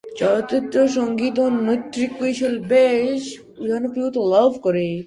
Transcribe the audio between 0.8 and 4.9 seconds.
সঙ্গীত ও নৃত্য কৌশল বেশ জনপ্রিয়তা লাভ করে।